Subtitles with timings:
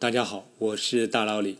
[0.00, 1.58] 大家好，我是大老李。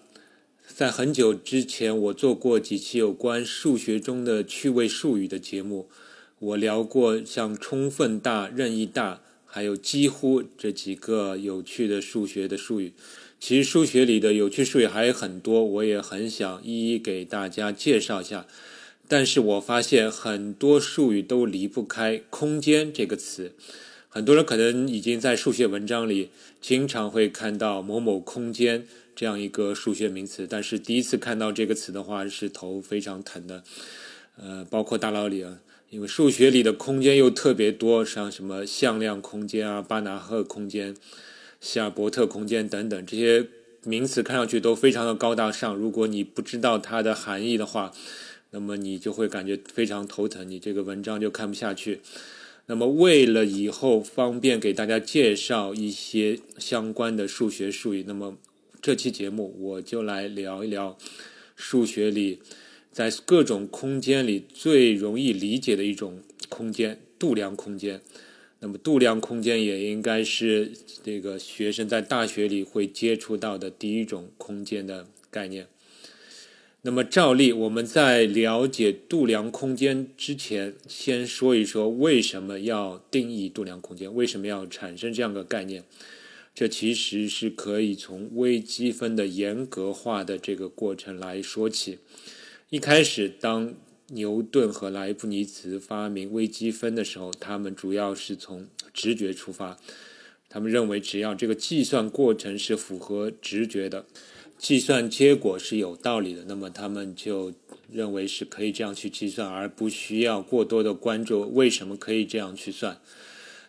[0.67, 5.91] 在很久之前，我做过几期有关数学中的趣味术语的节目，
[6.39, 12.95] 我聊过像充分大、任意大，还有几乎这几个有趣的数学的术语。
[13.39, 18.47] 其实数学里的有趣术语还有很多，我也很想一一给大家介绍一下。
[19.07, 23.53] 但是我发现很多术语都离不开“空间”这个词。
[24.13, 26.31] 很多人可能已经在数学文章里
[26.61, 28.85] 经常会看到某某空间
[29.15, 33.63] 这样一个数学名词，但是第一次看到这个词的话是头非常疼的。
[34.37, 40.97] 呃，包括大脑里啊，因为数学里的空间又特别多，像什么向量空间啊、巴拿赫空间、
[41.61, 43.47] 希尔伯特空间等等这些
[43.85, 45.73] 名词，看上去都非常的高大上。
[45.77, 47.93] 如果你不知道它的含义的话，
[48.51, 52.01] 那么你就会感觉非常头疼，你这个文章就看不下去。
[52.71, 58.39] 那么，为了以后方便给大家介绍一些相关的数学术语，那么
[58.81, 60.97] 这期节目我就来聊一聊
[61.57, 62.39] 数学里
[62.93, 68.01] 在各种空间里最容易理解的一种空间——度量空间。
[68.61, 70.71] 那么，度量空间也应该是
[71.03, 75.67] 这个学生在大学里会接触到的第一种空间的概念。
[76.83, 85.85] 那么，照例我们在了解度量空间之前，先说一说为什么要定义度量空间，为什么要产生这样的概念。
[86.55, 91.99] 这其实是可以从微积分的严格化的这个过程来说起。
[92.71, 93.75] 一开始，当
[94.09, 99.79] 牛顿和莱布尼茨发明微积分的时候，他们主要是从直觉出发，
[100.49, 104.07] 他们认为只要这个计算过程是符合直觉的。
[104.61, 107.51] 计算结果是有道理的，那么他们就
[107.91, 113.01] 认为是可以这样去计算，而不需要过多的关注为什么可以这样去算。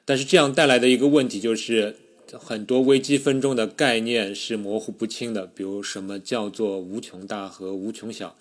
[0.04, 1.96] 但是这样带来的一个问题就是，
[2.34, 8.36] 很多微积分中的概念是模糊不清的，比如什么叫做无穷大和无穷小，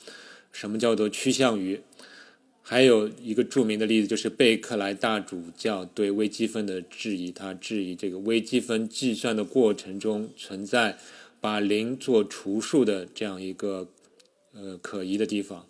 [0.51, 1.81] 什么叫做趋向于。
[2.63, 10.99] 还有一个著名的例子就是贝克莱大主教对微积分的质疑，他质疑这个微积分计算的过程中存在。
[11.41, 13.89] 把零做除数的这样一个
[14.53, 15.67] 呃可疑的地方，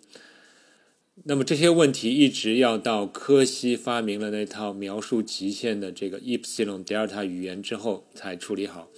[1.23, 8.89] 那么这些问题一直要到柯西发明了那套描述极限的这个 epsilon delta 语言之后才处理好。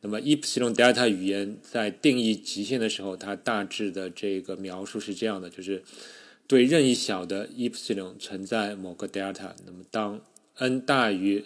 [0.00, 5.82] 那么 epsilon delta 语言在定义极限的时候，它大致的这个描述是这样的：就是
[6.46, 10.20] 对任意小的 epsilon 存在某个 delta，那么当
[10.58, 11.44] n 大于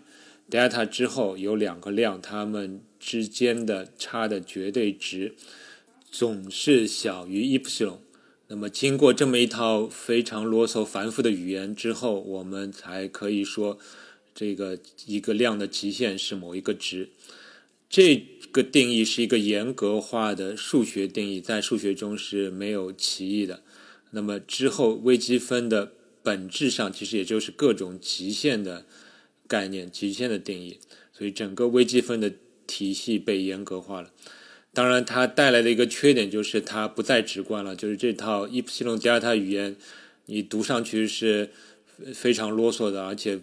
[0.50, 5.34] delta 之后，有两个量，它们之间的差的绝对值
[6.08, 7.98] 总是小于 epsilon。
[8.46, 13.78] 那么，经过这么一套非常啰嗦繁复的语言之后，我们才可以说
[14.32, 17.08] 这个一个量的极限是某一个值。
[17.90, 23.64] 这个定义是一个严格化的数学定义，在数学中是没有歧义的。
[24.12, 25.92] 那么之后，微积分的
[26.22, 28.86] 本质上其实也就是各种极限的。
[29.48, 30.78] 概念极限的定义，
[31.12, 32.32] 所以整个微积分的
[32.72, 34.10] 体系被严格化了。
[34.72, 37.76] 当然，它带来的一个缺点就是它不再直观了。
[37.76, 39.76] 就是这套 epsilon delta 语言，
[40.24, 41.50] 你读上去是
[42.14, 43.38] 非常啰嗦的，而且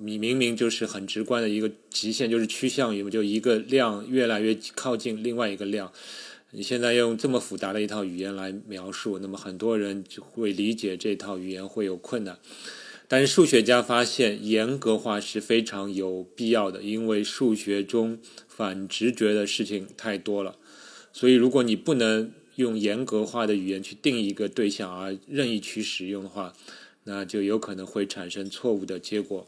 [0.00, 5.92] 你明明就是很直观的一个极限，就是趋向于就一个量越来越靠近另外一个量。
[6.50, 12.36] 你现在用这么复杂的一套语言来描述，那么很多人就会理解这套语言会有困难。
[13.12, 18.18] 但是数学家发现，严格化是非常有必要的，因为数学中
[18.48, 20.56] 反直觉的事情太多了。
[21.12, 26.54] 所以，如果你不能用严格化的语言去定一个对象，而任意去使用的话，
[27.04, 29.46] 那就有可能会产生错误的结果。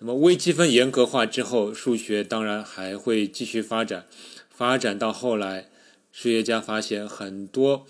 [0.00, 4.08] 那么，微积分严格化之后，数学当然还会继续发展。
[4.50, 5.70] 发展到后来，
[6.10, 7.86] 数学家发现很多。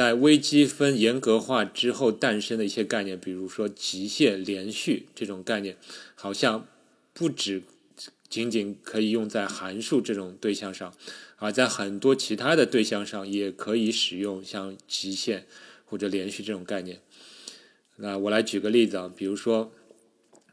[0.00, 5.76] 在微积分严格化之后诞生的一些概念，比如说极限连续这种概念，
[6.14, 6.66] 好像
[7.12, 7.62] 不止
[8.26, 10.94] 仅仅可以用在函数这种对象上，
[11.36, 15.44] 而在很多其他的对象上也可以使用像极限
[15.84, 17.00] 或者连续这种概念。
[17.96, 19.70] 那我来举个例子啊，比如说，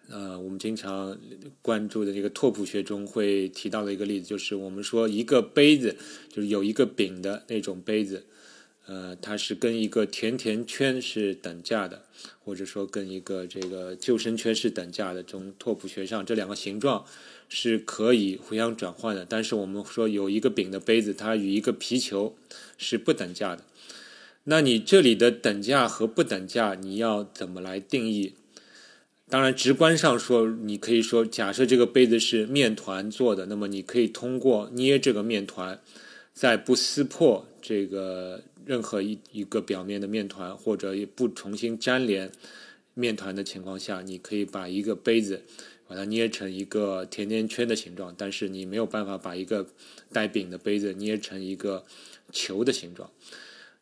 [0.09, 1.17] 呃，我们经常
[1.61, 5.95] 关注的这个拓扑学中会提到的一个例子，就是我们说一个杯子，
[6.27, 8.25] 就是有一个柄的那种杯子。
[8.87, 12.05] 呃，它是跟一个甜甜圈是等价的，
[12.43, 15.21] 或者说跟一个这个救生圈是等价的。
[15.21, 17.05] 从拓扑学上，这两个形状
[17.49, 19.25] 是可以互相转换的。
[19.27, 22.35] 但是我们说有一个饼的杯子，它与一个皮球
[22.77, 23.63] 是不等价的。
[24.45, 28.35] 那你这里的等价和不等价，你要怎么来定义？
[29.29, 35.81] 当然，直观上说，你可以说，假设这个杯子是面团做的，那么你可以通过捏这个面团，
[36.33, 42.31] 在不撕破这个任何一一个表面的面团，或者不重新粘连
[42.93, 45.43] 面团的情况下，你可以把一个杯子
[45.85, 48.15] 把它捏成一个甜甜圈的形状。
[48.17, 49.67] 但是你没有办法把一个
[50.13, 51.83] 带柄的杯子捏成一个
[52.31, 53.11] 球的形状。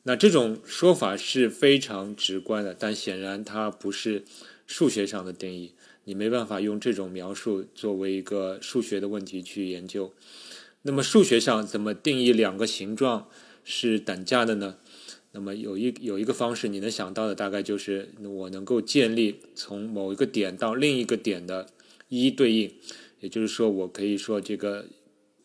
[0.01, 4.23] 那这种说法是非常直观的，但显然它不是
[4.65, 5.73] 数学上的定义。
[6.05, 10.11] 你没办法用这种描述作为一个数学的问题去研究。
[10.81, 13.27] 那么数学上怎么定义两个形状
[13.65, 14.77] 是等价的呢？
[15.33, 21.67] 那么有一有一个方式你能想到的，大概就是我能够建立从某一个点到另一个点的
[22.07, 22.71] 一一对应。
[23.19, 24.85] 也就是说，我可以说这个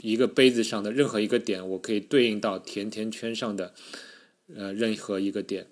[0.03, 3.75] 一个杯子上的任何一个点，我可以对应到甜甜圈上的。
[4.57, 5.69] 呃，任何一个点，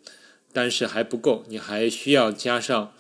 [0.53, 2.93] 但是还不够，你还需要加上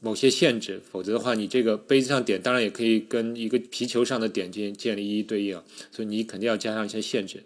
[0.00, 5.60] 某些限制，否则的话，你这个杯子上点当然也可以跟一个皮球上的点建建立一一对应，
[5.90, 7.42] 所以你肯定要加上一些限制。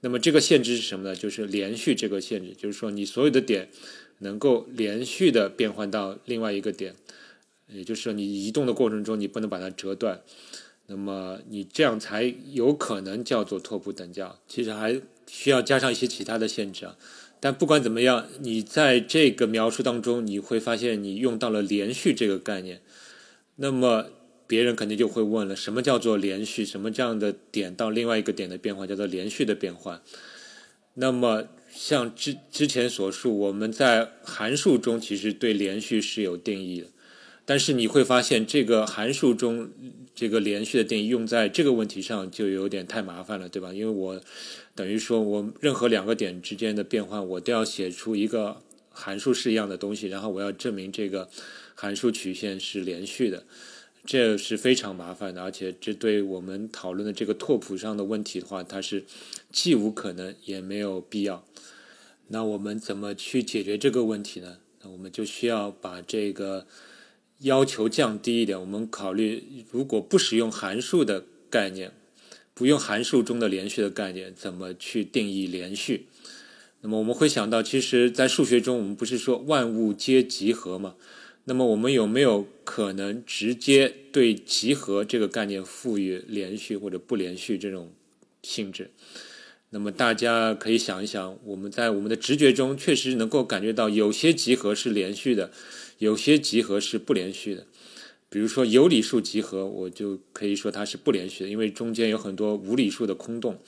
[0.00, 1.14] 那么这个限制是什么呢？
[1.14, 3.68] 就是连续这个限制，就是说你所有的点
[4.18, 6.94] 能够连续的变换到另外一个点，
[7.68, 10.22] 也就是说你移动的过程中你不能把它折断，
[10.86, 14.38] 那么你这样才有可能叫做拓扑等价。
[14.46, 15.00] 其实还。
[15.30, 16.96] 需要加上一些其他的限制啊，
[17.38, 22.80] 但不管怎么样，你在这个描述当中，你会发现你用到了连续这个概念。
[23.56, 24.06] 那么
[24.48, 26.64] 别人肯定就会问了：什么叫做连续？
[26.64, 30.02] 什么这样的点到另外一个点的变化叫做连续的变换？
[30.94, 36.88] 那么像之之前所述，我们在函数中其实对连续是有定义的，
[37.44, 39.70] 但是你会发现这个函数中
[40.14, 43.72] 这个连续的定义用在这个问题上就有点太麻烦了，对吧？
[43.72, 44.20] 因为我。
[44.78, 48.62] 等于说，我任何两个点之间的变换，我都要写出一个
[48.92, 51.28] 函数式一样的东西，然后我要证明这个
[51.74, 53.42] 函数曲线是连续的，
[54.04, 59.04] 这是非常麻烦的，而且这对我们讨论的这个拓扑上的问题的话，它是
[59.52, 61.44] 既无可能也没有必要。
[62.28, 64.58] 那我们怎么去解决这个问题呢？
[64.82, 66.66] 那我们就需要把这个
[67.40, 71.92] 要求降低一点，我们考虑如果不使用函数的概念。
[72.54, 76.08] 不用函数中的连续的概念，怎么去定义连续？
[76.80, 80.96] 那么我们会想到，其实，在数学中，我们不是说万物皆集合吗？
[81.48, 87.90] 那么我们有没有可能直接对集合这个概念赋予连续或者不连续这种
[88.42, 88.90] 性质？
[89.70, 95.50] 那么大家可以想一想，我们在我们的直觉中确实能够感觉到，有些集合是连续的，
[95.96, 97.66] 有些集合是不连续的。
[98.28, 103.58] 比如说有理数集合，我就可以说它是不连续的，因为中间有很多无理数的空洞，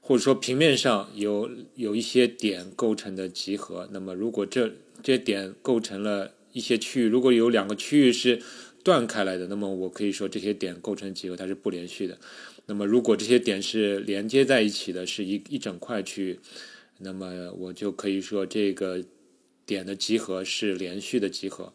[0.00, 3.88] 或者说平面上有有一些点构成的集合。
[3.92, 8.40] 那么如果这这些点构成了一些区域，如果有两个区域是
[8.82, 12.18] 断开来的，那么我可以说这些点构成集合它是不连续的。
[12.66, 16.40] 那么如果这些点是连接在一起的，是一一整块区域，
[17.00, 19.04] 那么我就可以说这个
[19.66, 21.74] 点的集合是连续的集合。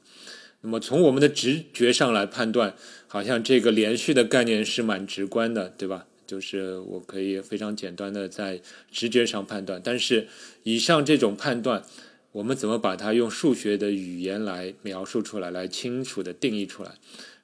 [0.62, 2.75] 那么从我们的直觉上来判断，
[3.08, 6.08] 好像这个连续的概念是蛮直观的，对吧？
[6.28, 8.62] 就是我可以非常简单的在
[8.92, 9.82] 直觉上判断。
[9.84, 10.28] 但是
[10.64, 11.84] 以上这种判断，
[12.31, 16.94] 我们怎么把它用数学的语言来描述出来，来清楚的定义出来？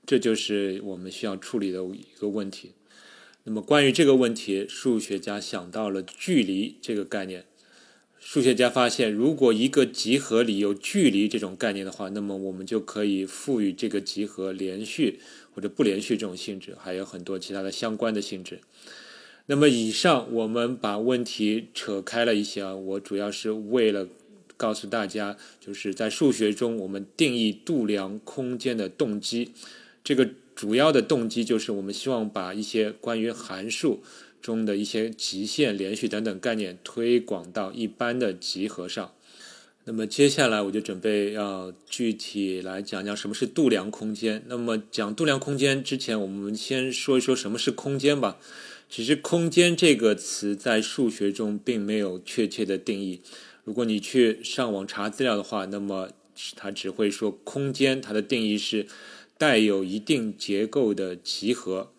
[0.06, 2.74] 这就是我们需要处理的一个问题。
[3.46, 7.46] 那么关于这个问题，数学家想到了距离这个概念。
[8.20, 15.20] 数学家发现，如果一个集合里有距离这种概念的话，那么我们就可以赋予这个集合连续
[15.54, 18.62] 或者不连续这种性质，还有很多其他的相关的性质。
[19.46, 24.08] 那么，以上我们把问题扯开了一些啊，我主要是为了
[24.58, 29.52] 告诉大家，就是在数学中我们定义度量空间的动机，
[30.04, 34.04] 这个主要的动机就是我们希望把一些关于函数。
[34.42, 39.12] 中的一些极限、连续等等概念推广到一般的集合上。
[39.86, 44.44] 那么接下来我就准备要具体来讲讲什么是度量空间。
[44.46, 48.38] 那么讲度量空间之前，我们先说一说什么是空间吧。
[48.88, 53.22] 其实“空间”这个词在数学中并没有确切的定义。
[53.66, 56.12] 如果你去上网查资料的话，那么
[56.56, 58.88] 它只会说空间，它的定义是
[59.38, 61.92] 带有一定结构的集合。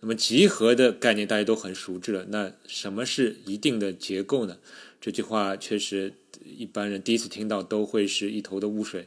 [0.00, 2.26] 那么集合的概念大家都很熟知了。
[2.30, 4.58] 那什么是一定的结构呢？
[5.00, 6.14] 这句话确实
[6.44, 9.06] 一般人第一次听到都会是一头的雾水。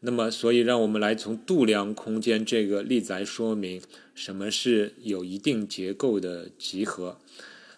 [0.00, 3.82] 那么，所以让我们来从度量空间这个例子来说明
[4.14, 7.18] 什么是有一定结构的集合。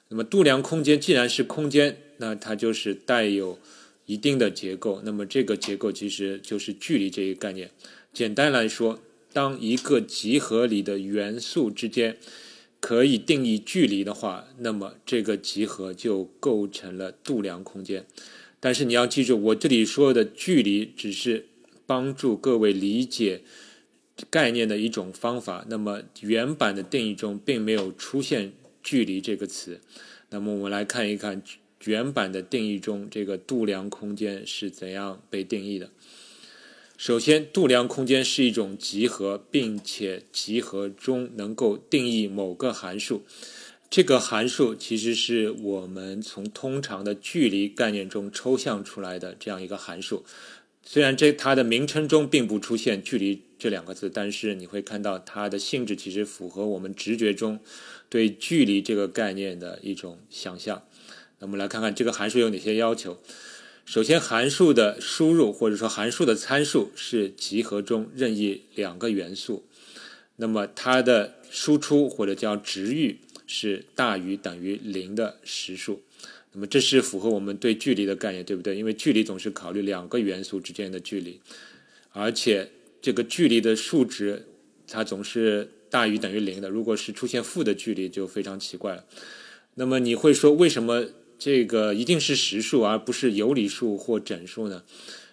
[0.08, 3.58] 那么，度量空间既然是空间，那它就是带有
[4.06, 5.00] 一定的结构。
[5.04, 7.70] 那么，这个结构其实就是距离这一概念。
[8.12, 9.00] 简单来说，
[9.32, 12.16] 当一个集合里的元素之间
[12.80, 18.06] 可以定义距离的话，那么这个集合就构成了度量空间。
[18.58, 21.46] 但是你要记住，我这里说的距离只是
[21.84, 23.42] 帮助各位理解
[24.30, 25.66] 概念的一种方法。
[25.68, 29.80] 那么原版的定义中并没有出现“距离”这个词。
[30.30, 31.42] 那么我们来看一看
[31.86, 35.90] 原版的定义中这个度量空间是怎样被定义的。
[36.98, 43.22] 首先，度量空间是一种集合，并且集合中能够定义某个函数。
[43.90, 50.24] 这个函数其实是我们从通常的距离概念中抽象出来的这样一个函数。
[50.82, 57.60] 虽然这它的名称中并不出现“距离”这两个字，但是你会看到它的性质其实符合我们直觉中
[58.08, 60.82] 对距离这个概念的一种想象。
[61.38, 63.18] 那我们来看看这个函数有哪些要求。
[63.84, 69.64] 首先，函数的输入或者说函数的参数是集合中任意两个元素。
[70.36, 73.20] 那么它的输出或者叫值域。
[73.48, 76.02] 是大于等于零的实数，
[76.50, 78.74] 那么这是符合我们对距离的概念，对不对？
[78.74, 81.40] 因为距离总是考虑两个元素之间的距离，
[82.10, 82.68] 而且
[83.00, 84.48] 这个距离的数值
[84.88, 86.68] 它总是大于等于零的。
[86.68, 89.04] 如果是出现负的距离，就非常奇怪了。
[89.76, 91.04] 那么你会说，为什么
[91.38, 94.82] 这个一定是实数而不是有理数或整数呢？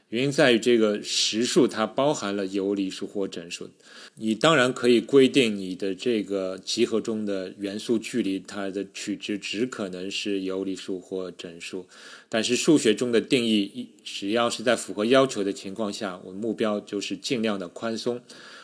[0.10, 3.72] 原因在于这个实数它包含了有理数或整数，
[4.14, 11.88] 你当然可以规定你的这个集合中的元素距离，它的取值只可能是有理数或整数。
[12.30, 18.22] 但是数学中的定义，只要是在符合要求的情况下，我目标就是尽量的宽松，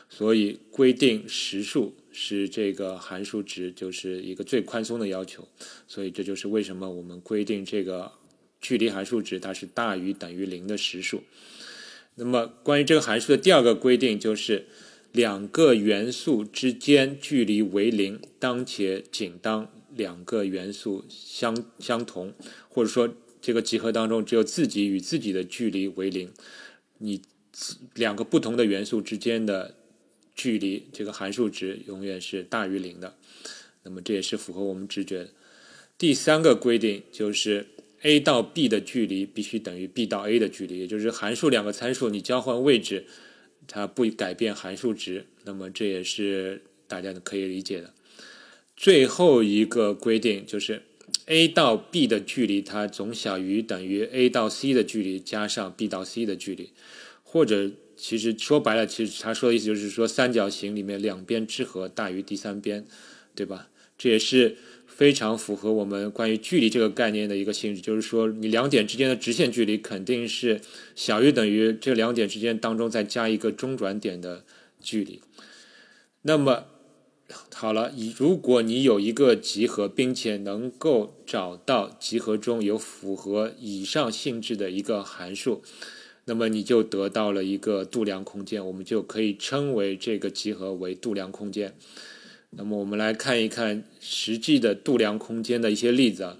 [0.08, 5.48] 所以规定实数是这个函数值，就是一个最宽松的要求。
[5.88, 8.13] 所以这就是为什么我们规定这个。
[8.62, 11.24] 距离函数值它是大于等于零的实数。
[12.16, 14.66] 那么关于这个函数的第二个规定就是，
[15.13, 22.34] 两个元素之间距离为零，当且仅当两个元素相相同，
[22.68, 26.30] 或者说这个集合当中只有自己与自己的距离为零，
[26.98, 27.22] 你
[27.96, 29.75] 两个不同的元素之间的
[30.41, 33.15] 距离，这个函数值永远是大于零的。
[33.84, 35.29] 那么这也是符合我们直觉的。
[35.98, 37.67] 第三个规定就是。
[38.03, 43.05] a 到 b 的距离必须等于 b 到 a 的距离，也就是函数两个参数你交换位置，
[43.67, 45.25] 它不改变函数值。
[45.43, 47.93] 那么这也是大家可以理解的。
[48.77, 50.81] 最后一个规定就是
[51.25, 56.72] a 到 b 的距离它总小于等于 a 到 c 的距离加上 b 到 c 的距离，
[57.24, 57.69] 或者
[58.00, 62.86] 其实说白了，其实他说的意思就是说三角形里面两边之和大于第三边，
[63.36, 63.68] 对吧？
[63.98, 64.56] 这也是。
[65.00, 70.60] 非常符合我们关于距离这个概念的一个性质，就是说，你两点之间的直线距离肯定是
[70.94, 74.44] 小于等于这两点之间当中再加一个中转点的
[74.82, 75.22] 距离。
[76.24, 76.65] 那么，
[77.53, 85.62] 好了，如果你有一个集合，并且能够找到集合中有符合以上性质的一个函数，
[86.30, 91.76] 那么你就得到了一个度量空间，我们就可以称为这个集合为度量空间。
[92.52, 96.38] 那么我们来看一看实际的度量空间的一些例子啊。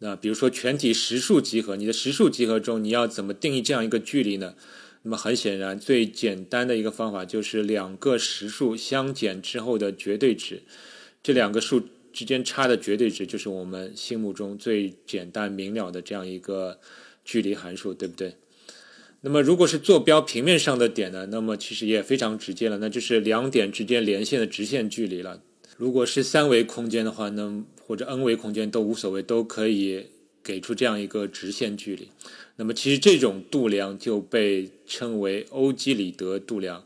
[0.00, 4.56] 那比如说全体实数集合，你的实数集合中你要怎么定义这样一个距离呢？
[5.02, 10.64] 那么很显然，最简单的一个方法就是两个实数相减之后的绝对值，
[11.22, 11.80] 这两个数
[12.12, 16.80] 之间差的绝对值就是我们心目中最简单明了的这样一个
[17.24, 18.34] 距离函数，对不对？
[19.20, 21.26] 那么，如果是坐标平面上的点呢？
[21.32, 25.42] 那么其实也非常直接了，那就是两点之间连线的直线距离了。
[25.76, 30.06] 如果是三维空间的话，那或者 n 维空间都无所谓，都可以
[30.44, 32.08] 给出这样一个直线距离。
[32.56, 36.84] 那么其实这种度量就被称为欧几里得度量，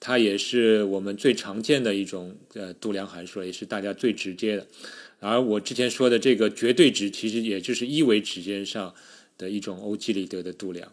[0.00, 4.66] 它也是我们最常见的一种呃度量函数，也是大家最直接的。
[5.20, 8.94] 而我之前说的这个绝对值，其实也就是一维时间上
[9.36, 10.90] 的一种欧几里得的度量。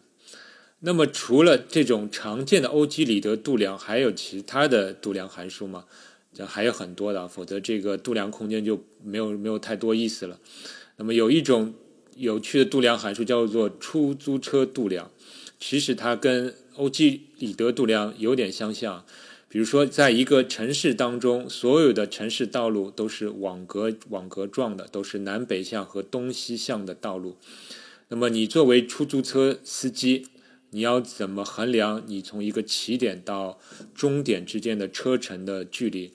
[0.80, 5.86] 那么，除了这种常见的欧几里得度量，还有其他的度量函数吗？
[6.34, 10.38] 这还有很多的，否则这个度量空间就没有没有太多意思了。
[10.96, 11.72] 那么，有一种
[12.14, 15.10] 有趣的度量函数叫做出租车度量，
[15.58, 19.04] 其实它跟欧几里得度量有点相像。
[19.48, 27.38] 比如说，在一个城市当中，所有的城市道路都是网格网格状的，都是南北向和东西向的道路。
[28.08, 30.26] 那么，你作为出租车司机，
[30.70, 33.58] 你要怎么衡量你从一个起点到
[33.94, 36.12] 终点之间的车程的距离？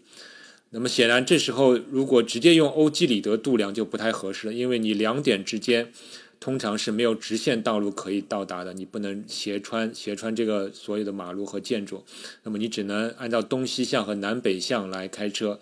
[0.72, 5.92] 那么显然，这时候如果直接用欧几里得度量就不太合适了，因为你两点之间
[6.40, 12.06] 通常是没有直线道路可以到达的，你不能斜穿斜穿这个所有的马路和建筑，
[12.44, 15.60] 那么你只能按照东西向和南北向来开车。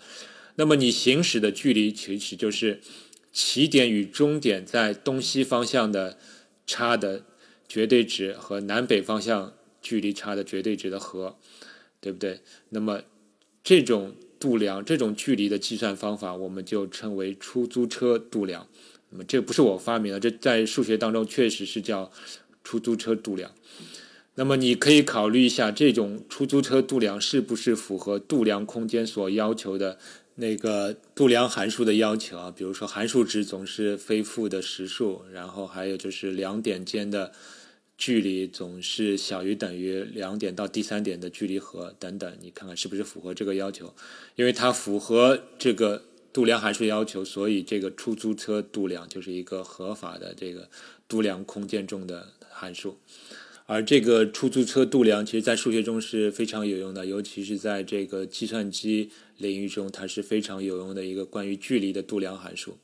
[0.54, 2.80] 那么你行驶的距离其实就是
[3.32, 6.18] 起点与终点在东西方向的
[6.66, 7.24] 差的
[7.70, 11.36] 绝对值和南北方向距离差的绝对值的和，
[12.00, 12.40] 对不对？
[12.70, 13.02] 那么
[13.62, 18.66] 这种度量这种距离的计算方法，我们就称为出租车度量。
[19.10, 22.10] 那么这不是我发明的，这在数学当中确实是叫
[22.64, 23.52] 出租车度量。
[24.34, 29.98] 那么你可以考虑一下，这种出租车度量是不是符合度量空间所要求的
[30.40, 32.50] 那个度量函数的要求啊？
[32.50, 37.30] 比如说函数值总是非负的实数，然后还有就是两点间的
[37.96, 43.94] 距离总是小于等于两点到第三点的距离和等等，你看看是不是符合这个要求？
[44.34, 46.02] 因为它符合这个。
[46.32, 50.68] 度量函数要求，所以这个出租车度量就是一个合法的这个
[51.08, 53.00] 度量空间中的函数。
[53.66, 62.78] 而这个出租车度量，其实在数学中是非常有用的，尤其是在这个计算机领域中，它是非常有用的一个关于距离的度量函数。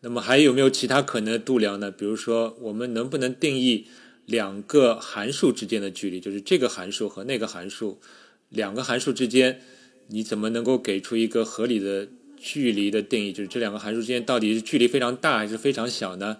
[0.00, 1.90] 那么还有没有其他可能的度量呢？
[1.90, 3.86] 比如说，我们能不能定义
[4.24, 6.18] 两个函数之间的距离？
[6.18, 8.00] 就是这个函数和那个函数，
[8.48, 9.60] 两个函数之间，
[10.06, 12.08] 你怎么能够给出一个合理的？
[12.44, 16.38] 距离的定义就是这两个函数之间到底是距离非常大还是非常小呢？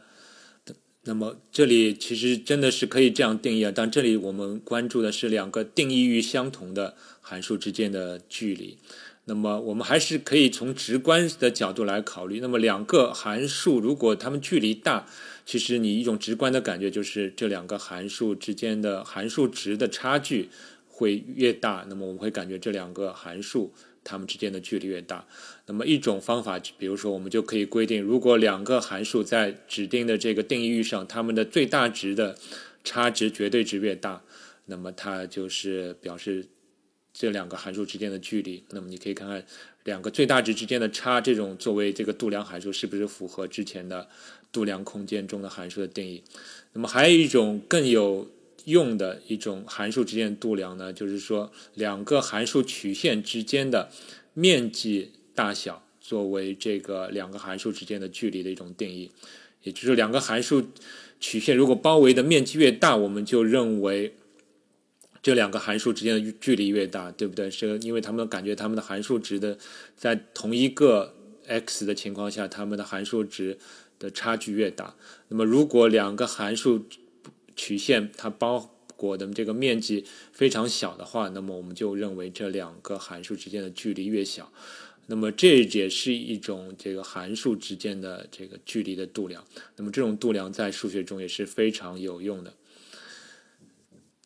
[1.04, 8.78] 那么这里其实真的是可以这样定义啊，但这里我们关注的是两个定义域相同的函数之间的距离。
[9.24, 12.40] 那么我们还是可以从直观的角度来考虑。
[12.40, 15.06] 那么两个函数如果它们距离大，
[15.44, 20.48] 其实你一种直观的感觉就是这两个函数之间的函数值的差距
[20.88, 21.86] 会越大。
[21.88, 23.72] 那么我们会感觉这两个函数。
[24.04, 25.24] 它们之间的距离越大，
[25.66, 32.36] 那么一种方法，比如说我们就可以规定，如果两个函数在指定的这个定义域上，它们的最大值的
[32.82, 34.24] 差值绝对值越大，
[34.66, 36.48] 那么它就是表示
[37.12, 38.62] 这两个函数之间的距离。
[38.70, 39.44] 那么你可以看看
[39.84, 44.08] 两个最大值之间的差，这种作为这个度量函数是不是符合之前的
[44.50, 46.22] 度量空间中的函数的定义？
[46.72, 48.30] 那么还有一种更有。
[48.64, 53.90] 用的一种函数之间的度量呢，就是说两个函数曲线之间的
[54.34, 59.10] 面积大小作为这个两个函数之间的距离的一种定义。
[59.64, 60.62] 也就是两个函数
[61.18, 64.14] 曲线如果包围的面积越大，我们就认为
[65.22, 67.48] 这两个函数之间的距离越大，对不对？
[67.48, 69.56] 是因为他们感觉他们的函数值的
[69.96, 71.14] 在同一个
[71.46, 73.56] x 的情况下，他们的函数值
[74.00, 74.96] 的差距越大。
[75.28, 76.86] 那么如果两个函数
[77.54, 84.52] 曲线它包裹的这个面积非常小的话，那么我们就认为这两个函数之间的距离越小，
[85.06, 89.44] 那么这也是一种这个函数之间的这个距离的度量。
[89.76, 92.52] 那么这种度量在数学中也是非常有用的。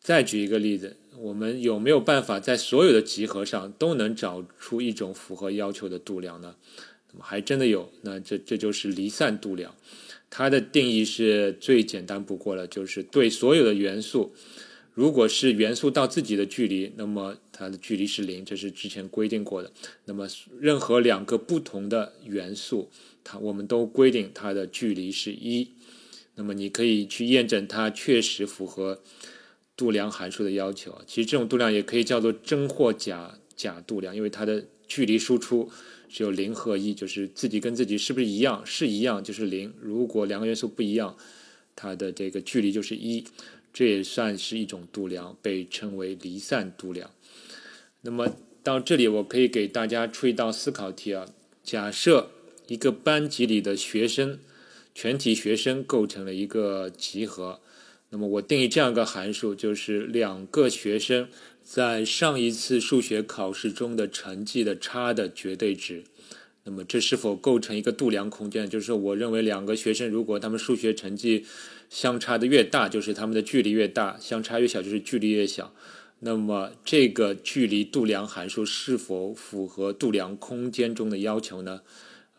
[0.07, 6.55] 再举一个例子，我们有没有办法在所有的集合上都能找出一种符合要求的度量呢？
[7.11, 9.75] 那么还真的有，那这这就是离散度量。
[10.29, 14.33] 它的定义是最简单不过了，就是对所有的元素，
[14.93, 19.73] 如果是元素到自己的距离，那么它的距离是零，这是之前规定过的。
[20.05, 22.89] 那么任何两个不同的元素，
[23.25, 25.67] 它我们都规定它的距离是一。
[26.35, 29.01] 那么你可以去验证它确实符合
[29.77, 31.01] 度量函数的要求。
[31.07, 35.69] 其实这种度量也可以叫做真或假假度量，因为它的距离输出。
[36.09, 38.65] 只有零和一，就是自己跟自己是不是一样？
[38.65, 39.73] 是一样就是零。
[39.81, 41.17] 如果两个元素不一样，
[41.75, 43.23] 它的这个距离就是一。
[43.73, 47.11] 这也算是一种度量，被称为离散度量。
[48.01, 51.27] 那么到这里，我可以给大家出一道思考题啊。
[51.63, 52.31] 假设
[52.67, 54.39] 一个班级里的学生，
[54.95, 57.59] 全体学生构成了一个集合，
[58.09, 61.27] 那么我定义这样一个函数，就是两个学生。
[61.61, 66.05] 在上一次数学考试中的成绩的差的绝对值，
[66.63, 68.69] 那么这是否构成一个度量空间？
[68.69, 71.45] 就是，我认为两个学生如果他们数学成绩
[71.89, 75.73] 相差的越大，就是他们的距离越大；相差越小，就是距离越小。
[76.19, 81.81] 那么这个距离度量函数是否符合度量空间中的要求呢？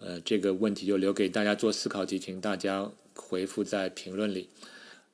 [0.01, 4.49] 呃，这个问题就留给大家做思考题，请大家回复在评论里。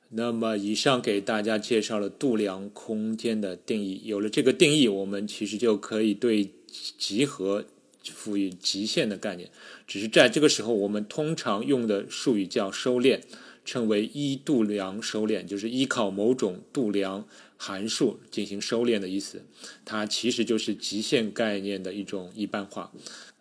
[0.09, 4.01] 那么，以上给大家介绍了度量空间的定义。
[4.05, 6.51] 有了这个定义，我们其实就可以对
[6.97, 7.65] 集合
[8.03, 9.49] 赋予极限的概念。
[9.87, 13.21] 只是在这个时候，我们通常用的术语叫收敛，
[13.65, 19.43] 称为一度量收敛，就是依靠某种度量函数进行收敛的意思。
[19.83, 22.91] 它其实就是极限概念的一种一般化。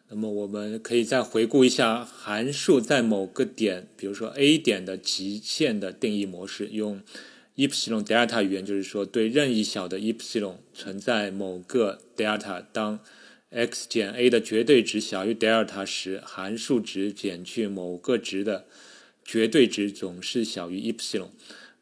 [0.09, 7.01] 那么我们可以再回顾一下函数在某个点，比如说 A 点的极限的定义模式，用
[7.57, 13.01] epsilon delta 语言，就是说对任意小的 epsilon 存在某个 delta，当
[13.51, 18.67] x 减 a 的绝对值小于 delta 时，函数值减去某个值的
[19.25, 21.31] 绝对值总是小于 epsilon，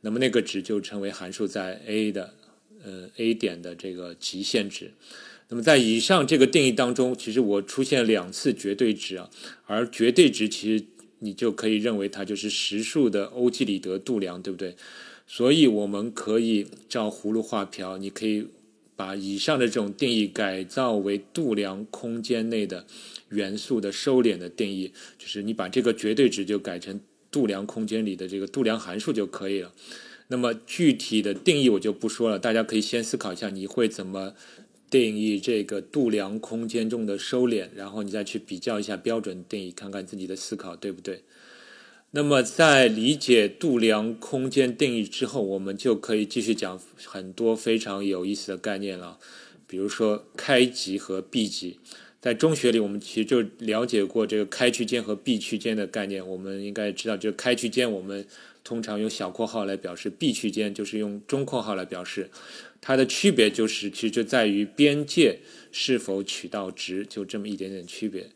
[0.03, 2.35] 那么那个值就称为函数在 A 的
[2.85, 4.93] 呃 A 点的这个极限值。
[5.53, 9.29] 那么在以上这个定义当中，其实我出现两次绝对值啊，
[9.67, 10.83] 而绝对值其实
[11.19, 14.75] 你就可以认为它就是实数的欧几里得度量，对不对？
[15.27, 18.47] 所以我们可以照葫芦画瓢，你可以
[18.97, 22.87] 把以上的这种定义改造为度量空间内的
[23.29, 26.99] 元素的收敛的定义，就是你把这个绝对值就改成
[27.31, 29.71] 度量空间里的这个度量函数就可以了。
[30.29, 34.33] 那么具体的定义我就不说了，大家可以先思考一下你会怎么。
[34.93, 41.23] 定义这个度量空间中的收敛，然后你再去比较一下标准定义，看看自己的思考对不对。
[42.11, 49.19] 那么在理解度量空间定义之后，我们就可以继续讲很多非常有意思的概念了。
[49.67, 51.79] 比如说开级和闭级，
[52.21, 56.29] 在中学里我们其实就了解过这个开区间和闭区间的概念。
[56.29, 58.27] 我们应该知道，就开区间我们
[58.63, 62.29] 通常用小括号来表示，闭区间就是用中括号来表示。
[62.83, 65.39] 它的区别就是，其实就在于边界
[65.71, 68.29] 是否取到值，就这么一点点区别。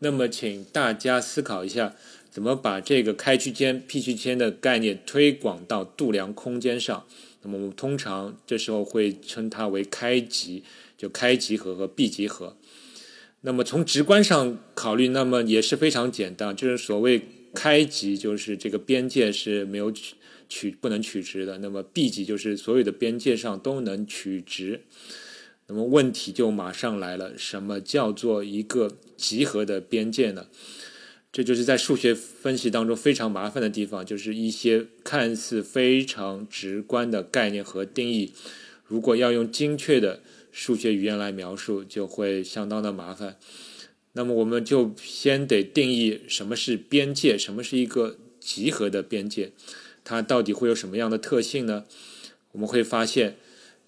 [0.00, 1.94] 那么，请大家思考一下，
[2.28, 7.06] 怎么把这个开区间、闭区间的概念推广到度量空间上？
[7.42, 10.64] 那么，我们通常这时候会称它为开集，
[10.98, 12.56] 就开集合和闭集合。
[13.42, 17.22] 那么，从直观上考虑，那么也是非常简单，就是所谓
[17.54, 20.16] 开集，就是这个边界是没有取。
[20.48, 24.82] 取不能取值的，那么 B 级就是所有的边界上都能取值。
[25.66, 30.48] 那么问题就马上来了，什么叫做一个集合的边界呢？
[31.32, 38.32] 这就是在数学分析当中非常麻烦的地方，就是一些看似非常直观的概念和定义，
[38.86, 40.20] 如果要用精确的
[40.52, 43.36] 数学语言来描述，就会相当的麻烦。
[44.12, 49.50] 那么我们就先得定义什么是边界，什么是一个集合的边界。
[50.04, 51.86] 它到底会有什么样的特性呢？
[52.52, 53.36] 我们会发现，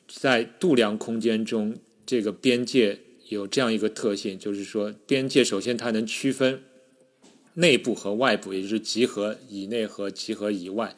[0.09, 6.63] 在度量空间中，这个边界有这样一个特性，就是说，边界首先它能区分
[7.55, 10.97] 内部和外部，也就是集合以内和集合以外，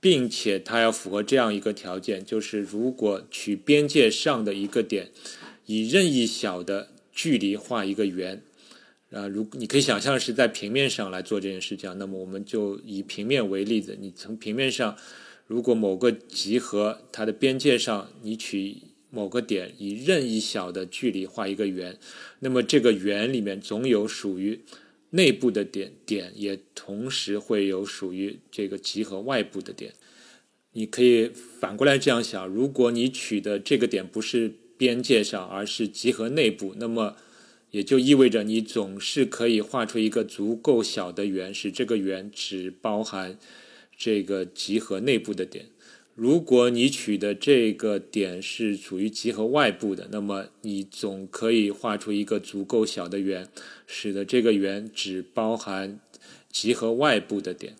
[0.00, 5.10] 并且它要符合这样一个条件，就是如果取边界上的一个点，
[5.66, 8.42] 以任意小的距离画一个圆。
[9.12, 13.96] 啊，如你可以想象是在平面上来做这件事情，那么我们就以平面为例子。
[14.00, 14.96] 你从平面上，
[15.46, 18.78] 如果某个集合它的边界上，你取
[19.10, 21.96] 某个点，以任意小的距离画一个圆，
[22.40, 24.60] 那么这个圆里面总有属于
[25.10, 29.94] 内部的点，点也同时会有属于这个集合外部的点。
[30.72, 37.16] 你可以反过来这样想：如果你取的这个点不是边界上，而是集合内部，那么
[37.76, 43.38] 也就意味着你总是可以画出一个足够小的圆，使这个圆只包含
[43.94, 45.66] 这个集合内部的点。
[46.14, 53.46] 如果你取的这个点是处于集合外部的，那么你总可以画出一个足够小的圆，
[53.86, 56.00] 使得这个圆只包含
[56.50, 57.76] 集合外部的点。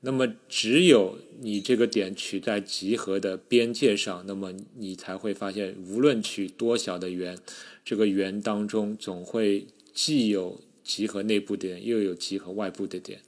[0.00, 7.36] 那么，只有你这个点取在集合的边界上，那么你才会发现，无论取多小的圆。
[7.84, 13.22] 这个圆当中总会既有集合内部点，又有集合外部的点。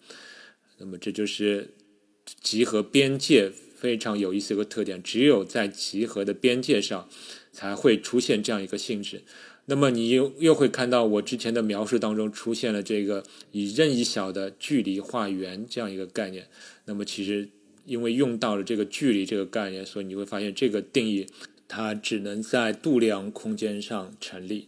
[0.78, 1.74] 那么这就是
[2.40, 7.08] 集合边界非常有意思一个特点，只有在集合的边界上
[7.52, 9.22] 才会出现这样一个性质。
[9.70, 16.48] 那么你又又会看到我之前的描述当中出现了这个以任意小的距离画圆这样一个概念。
[16.86, 17.48] 那么其实
[17.86, 21.28] 因为用到了这个距离这个概念，所以你会发现这个定义。
[21.72, 24.66] 它只能在度量空间上成立。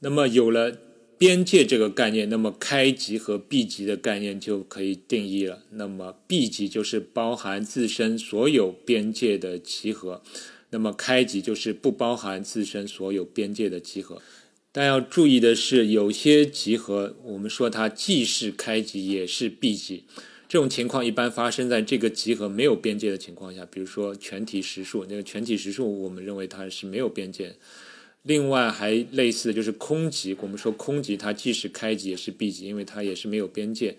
[0.00, 0.76] 那么有了
[1.16, 5.62] 边界这个概念，那么开极和闭极的概念就可以定义了。
[5.70, 10.20] 那么闭极就是包含自身所有边界的集合，
[10.74, 14.20] 那么开集就是不包含自身所有边界的集合。
[14.72, 20.02] 但要注意的是，有些集合我们说它既是开集也是闭集。
[20.48, 27.54] 这种情况一般发生在这个集合没有边界的情况下，比如说全体实数，那个全体实数我们认为它是没有边界。
[28.22, 33.96] 另外还类似的就是空集，我们说空集它既是开集也是闭集，因为它也是没有边界。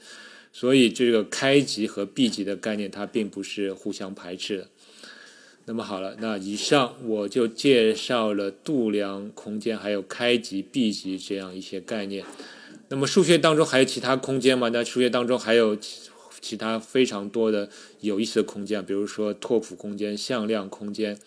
[0.51, 4.69] 所以这个开集和闭集的概念它并不是互相排斥的。
[5.67, 12.23] 那么好了，那以上我就介绍了度量空间还有开集、闭集这样一些概念。
[12.89, 14.69] 那么数学当中还有其他空间吗？
[14.69, 15.75] 那数学当中还有
[16.39, 17.67] 其他非常多的
[18.01, 21.17] 有意思的空间，比如说拓扑空间、向量空间、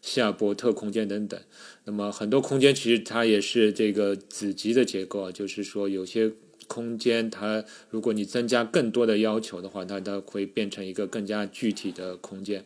[0.00, 1.38] 希尔伯特空间等等。
[1.84, 6.32] 那么很多空间其实它也是这个子集的结构啊，就是说有些
[6.66, 12.64] 空间它如果你增加更多的要求的话，它它会变成一个更加具体的空间。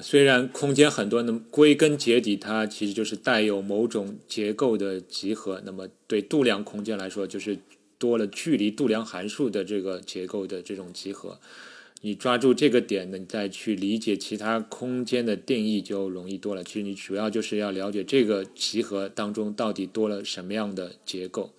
[0.00, 5.60] 虽然空间很多，那么归根结底，它其实就是带有某种结构的集合。
[5.64, 7.58] 那么对度量空间来说，就是
[7.98, 11.40] 多了距离度量函数的这个结构的这种集合。
[12.02, 16.64] 你抓住这个点呢，你再去理解其他空间的定义就容易多了。
[16.64, 21.52] 其实你主要就是要了解这个集合当中到底多了什么样的结构。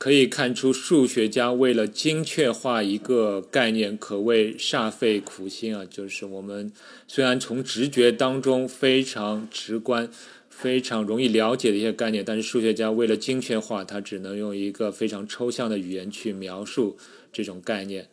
[0.00, 5.84] 可以看出，数学家为了精确化一个概念，可谓煞费苦心啊！
[5.84, 6.72] 就是我们
[7.06, 10.10] 虽然从直觉当中非常直观、
[10.48, 16.96] 非常容易了解的一些概念，但是数学家为了精确化，他只能用一个非常抽象的语言去描述
[17.30, 18.08] 这种概念。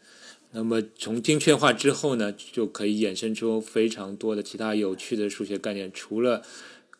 [0.51, 6.43] 那么从精确化之后呢，就可以衍生出非常多的其他有趣的数学概念，除了。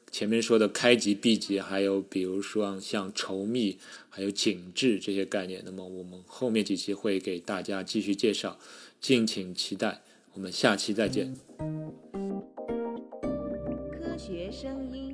[0.10, 3.78] 前面说的开集、闭集，还有比如说像稠密、
[4.18, 8.58] 还有紧致这些概念，那么我们后面几期会给大家继续介绍，
[9.00, 10.02] 敬请期待。
[10.34, 11.36] 我们下期再见。
[13.92, 15.07] 科学声音。